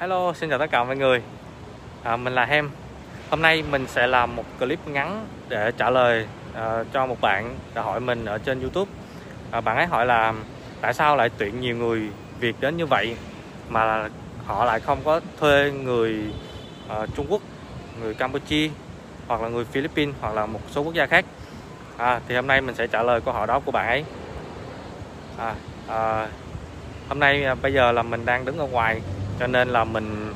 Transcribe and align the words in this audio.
Hello, 0.00 0.32
xin 0.32 0.50
chào 0.50 0.58
tất 0.58 0.70
cả 0.70 0.84
mọi 0.84 0.96
người. 0.96 1.22
À, 2.02 2.16
Mình 2.16 2.34
là 2.34 2.44
Hem. 2.44 2.70
Hôm 3.30 3.42
nay 3.42 3.62
mình 3.70 3.86
sẽ 3.86 4.06
làm 4.06 4.36
một 4.36 4.44
clip 4.58 4.88
ngắn 4.88 5.26
để 5.48 5.72
trả 5.76 5.90
lời 5.90 6.26
uh, 6.52 6.86
cho 6.92 7.06
một 7.06 7.20
bạn 7.20 7.56
đã 7.74 7.82
hỏi 7.82 8.00
mình 8.00 8.24
ở 8.24 8.38
trên 8.38 8.60
Youtube. 8.60 8.90
À, 9.50 9.60
Bạn 9.60 9.76
ấy 9.76 9.86
hỏi 9.86 10.06
là 10.06 10.34
tại 10.80 10.94
sao 10.94 11.16
lại 11.16 11.30
tuyển 11.38 11.60
nhiều 11.60 11.76
người 11.76 12.08
Việt 12.38 12.56
đến 12.60 12.76
như 12.76 12.86
vậy 12.86 13.16
Mà 13.68 14.08
họ 14.46 14.64
lại 14.64 14.80
không 14.80 14.98
có 15.04 15.20
thuê 15.40 15.70
người 15.70 16.18
uh, 17.02 17.08
Trung 17.16 17.26
Quốc, 17.28 17.42
người 18.02 18.14
Campuchia 18.14 18.70
Hoặc 19.28 19.42
là 19.42 19.48
người 19.48 19.64
Philippines 19.64 20.14
hoặc 20.20 20.34
là 20.34 20.46
một 20.46 20.60
số 20.70 20.82
quốc 20.82 20.94
gia 20.94 21.06
khác. 21.06 21.24
À, 21.96 22.20
Thì 22.28 22.34
hôm 22.34 22.46
nay 22.46 22.60
mình 22.60 22.74
sẽ 22.74 22.86
trả 22.86 23.02
lời 23.02 23.20
câu 23.20 23.34
hỏi 23.34 23.46
đó 23.46 23.60
của 23.60 23.72
bạn 23.72 23.86
ấy. 23.86 24.04
À, 25.38 25.54
à, 25.88 26.28
Hôm 27.08 27.18
nay 27.20 27.44
à, 27.44 27.54
bây 27.54 27.72
giờ 27.72 27.92
là 27.92 28.02
mình 28.02 28.24
đang 28.24 28.44
đứng 28.44 28.58
ở 28.58 28.66
ngoài 28.66 29.00
cho 29.40 29.46
nên 29.46 29.68
là 29.68 29.84
mình 29.84 30.34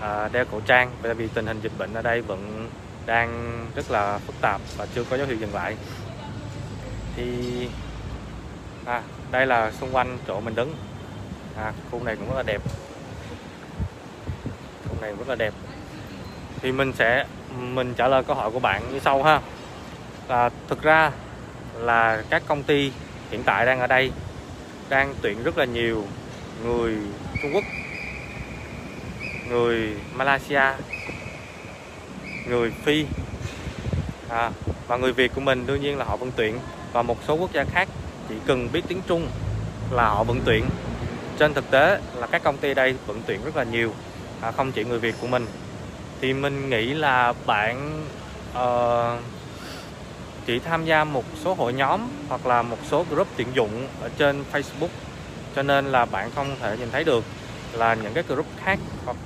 à, 0.00 0.28
đeo 0.32 0.44
khẩu 0.50 0.60
trang. 0.60 0.90
Bởi 1.02 1.14
vì 1.14 1.28
tình 1.28 1.46
hình 1.46 1.60
dịch 1.60 1.72
bệnh 1.78 1.94
ở 1.94 2.02
đây 2.02 2.20
vẫn 2.20 2.68
đang 3.06 3.60
rất 3.74 3.90
là 3.90 4.18
phức 4.18 4.40
tạp 4.40 4.60
và 4.76 4.86
chưa 4.94 5.04
có 5.04 5.16
dấu 5.16 5.26
hiệu 5.26 5.36
dừng 5.36 5.54
lại. 5.54 5.76
Thì 7.16 7.24
à, 8.84 9.02
đây 9.30 9.46
là 9.46 9.70
xung 9.70 9.94
quanh 9.94 10.18
chỗ 10.26 10.40
mình 10.40 10.54
đứng. 10.54 10.74
À, 11.56 11.72
khu 11.90 12.04
này 12.04 12.16
cũng 12.16 12.28
rất 12.28 12.36
là 12.36 12.42
đẹp. 12.42 12.62
Khu 14.88 15.00
này 15.00 15.12
rất 15.18 15.28
là 15.28 15.34
đẹp. 15.34 15.54
Thì 16.60 16.72
mình 16.72 16.92
sẽ 16.92 17.26
mình 17.58 17.94
trả 17.94 18.08
lời 18.08 18.24
câu 18.24 18.36
hỏi 18.36 18.50
của 18.50 18.60
bạn 18.60 18.82
như 18.92 18.98
sau 18.98 19.22
ha. 19.22 19.40
Là 20.28 20.50
thực 20.68 20.82
ra 20.82 21.10
là 21.74 22.22
các 22.30 22.42
công 22.46 22.62
ty 22.62 22.92
hiện 23.30 23.42
tại 23.42 23.66
đang 23.66 23.80
ở 23.80 23.86
đây 23.86 24.10
đang 24.88 25.14
tuyển 25.22 25.42
rất 25.42 25.58
là 25.58 25.64
nhiều 25.64 26.04
người 26.64 26.96
Trung 27.42 27.54
Quốc 27.54 27.64
người 29.48 29.96
Malaysia. 30.14 30.62
Người 32.48 32.70
Phi. 32.70 33.06
À, 34.28 34.50
và 34.86 34.96
người 34.96 35.12
Việt 35.12 35.34
của 35.34 35.40
mình 35.40 35.66
đương 35.66 35.82
nhiên 35.82 35.98
là 35.98 36.04
họ 36.04 36.16
vận 36.16 36.30
tuyển. 36.36 36.58
Và 36.92 37.02
một 37.02 37.18
số 37.28 37.34
quốc 37.34 37.52
gia 37.52 37.64
khác 37.64 37.88
chỉ 38.28 38.34
cần 38.46 38.68
biết 38.72 38.82
tiếng 38.88 39.00
Trung 39.06 39.28
là 39.90 40.08
họ 40.08 40.24
vận 40.24 40.40
tuyển. 40.44 40.64
Trên 41.38 41.54
thực 41.54 41.70
tế 41.70 42.00
là 42.14 42.26
các 42.26 42.42
công 42.42 42.56
ty 42.56 42.74
đây 42.74 42.94
vận 43.06 43.22
tuyển 43.26 43.44
rất 43.44 43.56
là 43.56 43.64
nhiều 43.64 43.92
à, 44.40 44.50
không 44.50 44.72
chỉ 44.72 44.84
người 44.84 44.98
Việt 44.98 45.14
của 45.20 45.26
mình. 45.26 45.46
Thì 46.20 46.32
mình 46.32 46.70
nghĩ 46.70 46.94
là 46.94 47.32
bạn 47.46 48.04
uh, 48.58 49.22
chỉ 50.46 50.58
tham 50.58 50.84
gia 50.84 51.04
một 51.04 51.24
số 51.44 51.54
hội 51.54 51.72
nhóm 51.72 52.00
hoặc 52.28 52.46
là 52.46 52.62
một 52.62 52.78
số 52.90 53.04
group 53.10 53.28
tuyển 53.36 53.48
dụng 53.54 53.88
ở 54.00 54.10
trên 54.18 54.44
Facebook. 54.52 54.88
Cho 55.56 55.62
nên 55.62 55.92
là 55.92 56.04
bạn 56.04 56.30
không 56.34 56.56
thể 56.60 56.76
nhìn 56.76 56.90
thấy 56.90 57.04
được 57.04 57.24
là 57.72 57.94
những 57.94 58.14
cái 58.14 58.24
group 58.28 58.46
khác 58.64 58.78
hoặc 59.04 59.16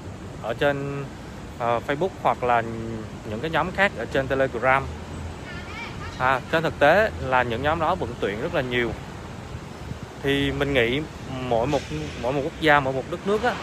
ở 0.43 0.55
trên 0.55 1.03
uh, 1.57 1.61
Facebook 1.61 2.09
hoặc 2.23 2.45
là 2.45 2.63
những 3.31 3.41
cái 3.41 3.51
nhóm 3.51 3.71
khác 3.71 3.93
ở 3.97 4.07
trên 4.13 4.27
Telegram. 4.27 4.87
À, 6.19 6.41
trên 6.53 6.63
thực 6.63 6.79
tế 6.79 7.11
là 7.27 7.43
những 7.43 7.63
nhóm 7.63 7.81
đó 7.81 7.95
vẫn 7.95 8.15
tuyển 8.21 8.43
rất 8.43 8.55
là 8.55 8.61
nhiều. 8.61 8.93
Thì 10.23 10.53
mình 10.53 10.75
nghĩ 10.75 11.01
mỗi 11.49 11.67
một 11.67 11.81
mỗi 12.23 12.33
một 12.33 12.41
quốc 12.45 12.61
gia 12.61 12.81
mỗi 12.81 12.93
một 12.93 13.05
đất 13.11 13.27
nước 13.27 13.43
á, 13.43 13.55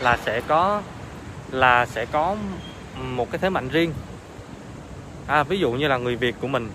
là 0.00 0.18
sẽ 0.24 0.40
có 0.48 0.82
là 1.50 1.86
sẽ 1.86 2.04
có 2.04 2.36
một 2.94 3.30
cái 3.30 3.38
thế 3.38 3.50
mạnh 3.50 3.68
riêng. 3.68 3.92
À, 5.26 5.42
ví 5.42 5.58
dụ 5.58 5.72
như 5.72 5.88
là 5.88 5.96
người 5.96 6.16
Việt 6.16 6.34
của 6.40 6.48
mình. 6.48 6.70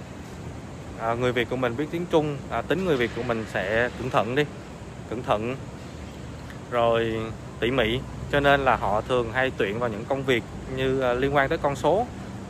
À, 0.99 1.13
người 1.13 1.31
Việt 1.31 1.49
của 1.49 1.55
mình 1.55 1.77
biết 1.77 1.85
tiếng 1.91 2.05
Trung 2.11 2.37
à, 2.49 2.61
tính 2.61 2.85
người 2.85 2.97
Việt 2.97 3.11
của 3.15 3.23
mình 3.23 3.45
sẽ 3.53 3.89
cẩn 3.97 4.09
thận 4.09 4.35
đi 4.35 4.43
cẩn 5.09 5.23
thận. 5.23 5.55
Rồi 6.71 7.15
tỉ 7.59 7.71
mỉ 7.71 7.99
cho 8.31 8.39
nên 8.39 8.65
là 8.65 8.75
họ 8.75 9.01
thường 9.01 9.31
hay 9.33 9.51
tuyển 9.57 9.79
vào 9.79 9.89
những 9.89 10.05
công 10.05 10.23
việc 10.23 10.43
như 10.75 10.99
ờ, 10.99 11.13
liên 11.13 11.35
quan 11.35 11.49
tới 11.49 11.57
con 11.57 11.75
số 11.75 12.05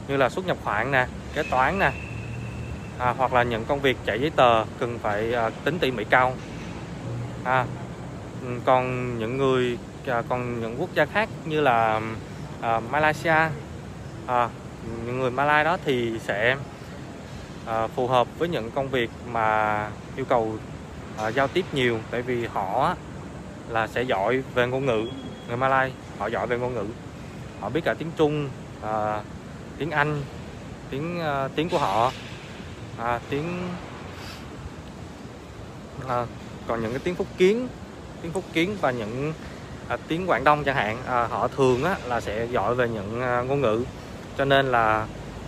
như 0.08 0.18
là 0.18 0.30
xuất 0.30 0.46
nhập 0.46 0.58
khoản 0.64 0.92
nè 0.92 1.08
kế 1.34 1.44
toán 1.44 1.80
nè 1.80 1.92
à, 3.00 3.14
hoặc 3.18 3.34
là 3.34 3.44
những 3.44 3.66
công 3.66 3.80
việc 3.80 3.98
chạy 4.06 4.22
giấy 4.22 4.32
tờ 4.36 4.66
cần 4.80 5.00
phải 5.02 5.34
à, 5.34 5.50
tính 5.64 5.80
tỉ 5.80 5.92
mỉ 5.92 6.04
cao. 6.04 6.34
À, 7.44 7.66
còn 8.66 9.18
những 9.20 9.38
người 9.38 9.78
à, 10.08 10.22
còn 10.30 10.62
những 10.62 10.76
quốc 10.80 10.90
gia 10.96 11.06
khác 11.06 11.30
như 11.46 11.62
là 11.62 12.02
à, 12.62 12.80
Malaysia 12.80 13.36
à, 14.28 14.50
những 15.06 15.20
người 15.20 15.32
Malaysia 15.32 15.64
đó 15.64 15.78
thì 15.86 16.20
sẽ 16.20 16.56
à, 17.66 17.88
phù 17.88 18.08
hợp 18.08 18.28
với 18.40 18.50
những 18.50 18.72
công 18.72 18.90
việc 18.90 19.10
mà 19.32 19.88
yêu 20.16 20.26
cầu 20.26 20.56
à, 21.18 21.28
giao 21.32 21.48
tiếp 21.48 21.66
nhiều. 21.74 22.00
Tại 22.12 22.22
vì 22.22 22.46
họ 22.46 22.96
là 23.70 23.88
sẽ 23.88 24.02
giỏi 24.02 24.42
về 24.54 24.68
ngôn 24.68 24.86
ngữ 24.86 25.08
người 25.50 25.58
Malay 25.58 25.94
họ 26.18 26.28
giỏi 26.28 26.48
về 26.48 26.58
ngôn 26.58 26.74
ngữ. 26.74 26.86
Họ 27.62 27.70
biết 27.70 27.82
cả 27.86 27.94
tiếng 28.00 28.12
Trung 28.18 28.50
à, 28.82 29.24
tiếng 29.78 29.92
Anh 29.92 30.24
tiếng 30.90 31.20
à, 31.22 31.48
tiếng 31.56 31.70
của 31.70 31.80
họ 31.80 32.12
à, 32.98 33.20
tiếng 33.30 33.70
à, 36.08 36.26
còn 36.68 36.82
những 36.82 36.92
cái 36.92 37.00
tiếng 37.04 37.16
Phúc 37.16 37.28
Kiến 37.38 37.68
tiếng 38.22 38.32
Phúc 38.32 38.44
Kiến 38.54 38.78
và 38.82 38.92
những 38.92 39.34
à, 39.88 39.98
tiếng 40.08 40.30
Quảng 40.30 40.44
Đông 40.44 40.64
chẳng 40.64 40.76
hạn 40.76 40.98
à, 41.08 41.28
họ 41.28 41.48
thường 41.48 41.84
á, 41.84 41.98
là 42.06 42.22
sẽ 42.22 42.48
giỏi 42.52 42.76
về 42.76 42.88
những 42.90 43.22
à, 43.22 43.42
ngôn 43.42 43.62
ngữ. 43.62 43.86
Cho 44.38 44.46
nên 44.46 44.72
là 44.72 45.08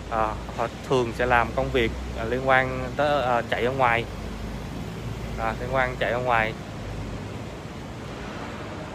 à, 0.10 0.36
họ 0.58 0.68
thường 0.88 1.14
sẽ 1.14 1.26
làm 1.26 1.52
công 1.56 1.70
việc 1.70 1.92
à, 2.18 2.26
liên 2.26 2.48
quan 2.48 2.92
tới 2.96 3.24
à, 3.24 3.42
chạy 3.42 3.66
ở 3.66 3.72
ngoài. 3.72 4.06
À, 5.38 5.56
liên 5.60 5.76
quan 5.76 5.96
chạy 5.96 6.12
ở 6.12 6.20
ngoài. 6.20 6.54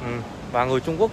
Ừ 0.01 0.36
và 0.57 0.65
người 0.65 0.81
Trung 0.81 0.97
Quốc 0.99 1.11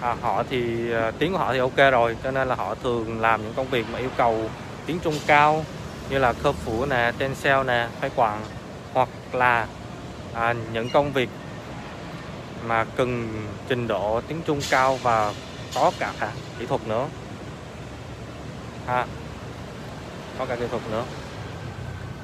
à, 0.00 0.16
họ 0.22 0.42
thì 0.50 0.92
à, 0.92 1.12
tiếng 1.18 1.32
của 1.32 1.38
họ 1.38 1.52
thì 1.52 1.58
ok 1.58 1.76
rồi 1.76 2.16
cho 2.24 2.30
nên 2.30 2.48
là 2.48 2.54
họ 2.54 2.74
thường 2.82 3.20
làm 3.20 3.42
những 3.42 3.52
công 3.56 3.66
việc 3.66 3.86
mà 3.92 3.98
yêu 3.98 4.08
cầu 4.16 4.50
tiếng 4.86 4.98
Trung 4.98 5.14
cao 5.26 5.64
như 6.10 6.18
là 6.18 6.32
cơ 6.32 6.52
phủ 6.52 6.86
nè, 6.86 7.12
trên 7.18 7.34
sale 7.34 7.64
nè, 7.64 7.88
phái 8.00 8.10
quản 8.16 8.40
hoặc 8.94 9.08
là 9.32 9.66
à, 10.34 10.54
những 10.72 10.88
công 10.90 11.12
việc 11.12 11.28
mà 12.66 12.84
cần 12.96 13.28
trình 13.68 13.88
độ 13.88 14.20
tiếng 14.28 14.42
Trung 14.46 14.60
cao 14.70 14.98
và 15.02 15.32
có 15.74 15.92
cả 15.98 16.12
kỹ 16.58 16.66
thuật 16.66 16.88
nữa. 16.88 17.06
À, 18.86 19.06
có 20.38 20.46
cả 20.46 20.56
kỹ 20.56 20.64
thuật 20.70 20.82
nữa. 20.90 21.04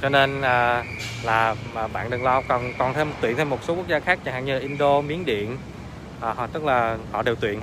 Cho 0.03 0.09
nên 0.09 0.43
à, 0.43 0.85
là 1.23 1.55
mà 1.75 1.89
bạn 1.89 2.11
đừng 2.11 2.25
lo 2.25 2.43
còn 2.49 2.73
còn 2.79 2.95
thêm 2.95 3.13
tuyển 3.21 3.37
thêm 3.37 3.51
một 3.51 3.59
số 3.63 3.75
quốc 3.75 3.89
gia 3.89 4.01
khác 4.01 4.19
chẳng 4.25 4.35
hạn 4.35 4.45
như 4.45 4.59
Indo, 4.59 5.01
Miến 5.01 5.25
Điện 5.25 5.57
à, 6.23 6.33
họ 6.33 6.47
tức 6.47 6.65
là 6.65 6.99
họ 7.13 7.23
đều 7.23 7.35
tuyển 7.35 7.61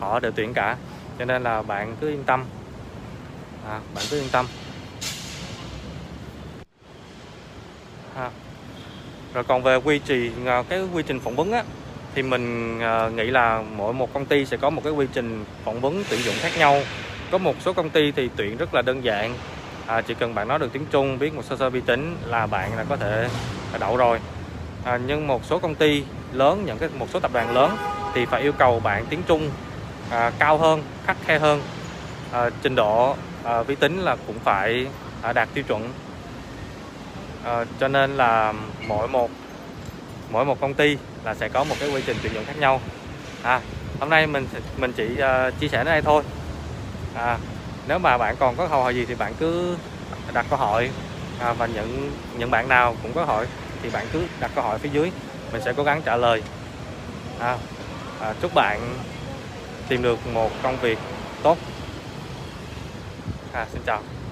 họ 0.00 0.20
đều 0.20 0.32
tuyển 0.32 0.54
cả. 0.54 0.76
Cho 1.18 1.24
nên 1.24 1.42
là 1.42 1.62
bạn 1.62 1.96
cứ 2.00 2.08
yên 2.08 2.24
tâm. 2.24 2.44
À, 3.68 3.80
bạn 3.94 4.04
cứ 4.10 4.20
yên 4.20 4.28
tâm. 4.32 4.46
À. 8.16 8.30
rồi 9.34 9.44
còn 9.44 9.62
về 9.62 9.76
quy 9.76 10.00
trình 10.04 10.46
à, 10.46 10.62
cái 10.68 10.82
quy 10.94 11.02
trình 11.06 11.20
phỏng 11.20 11.36
vấn 11.36 11.52
á 11.52 11.62
thì 12.14 12.22
mình 12.22 12.78
à, 12.80 13.08
nghĩ 13.08 13.24
là 13.24 13.62
mỗi 13.76 13.92
một 13.92 14.12
công 14.12 14.26
ty 14.26 14.46
sẽ 14.46 14.56
có 14.56 14.70
một 14.70 14.80
cái 14.84 14.92
quy 14.92 15.06
trình 15.12 15.44
phỏng 15.64 15.80
vấn 15.80 16.04
tuyển 16.10 16.20
dụng 16.20 16.34
khác 16.38 16.52
nhau. 16.58 16.80
Có 17.30 17.38
một 17.38 17.54
số 17.60 17.72
công 17.72 17.90
ty 17.90 18.12
thì 18.12 18.30
tuyển 18.36 18.56
rất 18.56 18.74
là 18.74 18.82
đơn 18.82 19.04
giản. 19.04 19.34
À, 19.86 20.00
chỉ 20.00 20.14
cần 20.14 20.34
bạn 20.34 20.48
nói 20.48 20.58
được 20.58 20.72
tiếng 20.72 20.86
Trung 20.90 21.18
biết 21.18 21.34
một 21.34 21.44
sơ 21.44 21.56
sơ 21.56 21.70
vi 21.70 21.80
tính 21.80 22.16
là 22.24 22.46
bạn 22.46 22.76
là 22.76 22.84
có 22.88 22.96
thể 22.96 23.28
đậu 23.80 23.96
rồi 23.96 24.18
à, 24.86 24.98
nhưng 25.06 25.26
một 25.26 25.44
số 25.44 25.58
công 25.58 25.74
ty 25.74 26.04
lớn 26.32 26.64
những 26.66 26.78
cái 26.78 26.88
một 26.98 27.06
số 27.12 27.20
tập 27.20 27.30
đoàn 27.34 27.54
lớn 27.54 27.76
thì 28.14 28.26
phải 28.26 28.42
yêu 28.42 28.52
cầu 28.52 28.80
bạn 28.80 29.06
tiếng 29.10 29.22
Trung 29.26 29.50
à, 30.10 30.32
cao 30.38 30.58
hơn 30.58 30.82
khắc 31.06 31.16
khe 31.26 31.38
hơn. 31.38 31.62
À, 32.32 32.50
trình 32.62 32.74
độ 32.74 33.14
à, 33.44 33.62
vi 33.62 33.74
tính 33.74 34.00
là 34.00 34.16
cũng 34.26 34.38
phải 34.38 34.86
à, 35.22 35.32
đạt 35.32 35.48
tiêu 35.54 35.64
chuẩn. 35.64 35.92
À, 37.44 37.64
cho 37.80 37.88
nên 37.88 38.16
là 38.16 38.52
mỗi 38.88 39.08
một 39.08 39.30
mỗi 40.30 40.44
một 40.44 40.60
công 40.60 40.74
ty 40.74 40.96
là 41.24 41.34
sẽ 41.34 41.48
có 41.48 41.64
một 41.64 41.76
cái 41.80 41.90
quy 41.90 42.02
trình 42.06 42.16
tuyển 42.22 42.34
dụng 42.34 42.44
khác 42.44 42.58
nhau. 42.58 42.80
À, 43.42 43.60
hôm 44.00 44.10
nay 44.10 44.26
mình 44.26 44.46
mình 44.76 44.92
chỉ 44.92 45.04
uh, 45.04 45.60
chia 45.60 45.68
sẻ 45.68 45.78
đến 45.78 45.86
đây 45.86 46.02
thôi. 46.02 46.22
À, 47.14 47.38
nếu 47.88 47.98
mà 47.98 48.18
bạn 48.18 48.36
còn 48.38 48.56
có 48.56 48.66
câu 48.68 48.82
hỏi 48.82 48.94
gì 48.94 49.04
thì 49.04 49.14
bạn 49.14 49.34
cứ 49.38 49.76
đặt 50.32 50.46
câu 50.50 50.58
hỏi. 50.58 50.90
À, 51.40 51.52
và 51.52 51.66
những 51.66 52.12
những 52.38 52.50
bạn 52.50 52.68
nào 52.68 52.96
cũng 53.02 53.12
có 53.12 53.24
hỏi 53.24 53.46
thì 53.86 53.90
bạn 53.90 54.08
cứ 54.08 54.28
đặt 54.38 54.52
câu 54.54 54.64
hỏi 54.64 54.78
phía 54.78 54.88
dưới 54.88 55.12
mình 55.50 55.62
sẽ 55.62 55.72
cố 55.76 55.84
gắng 55.84 56.02
trả 56.02 56.16
lời. 56.16 56.44
À, 57.36 57.60
à, 58.18 58.34
chúc 58.34 58.52
bạn 58.54 59.02
tìm 59.88 60.02
được 60.02 60.26
một 60.26 60.60
công 60.60 60.78
việc 60.80 61.00
tốt. 61.42 61.58
À, 63.52 63.66
xin 63.68 63.82
chào. 63.82 64.25